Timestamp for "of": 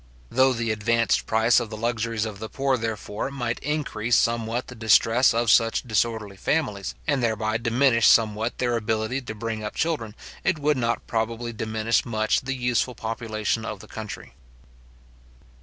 1.59-1.69, 2.25-2.39, 5.31-5.51, 13.63-13.79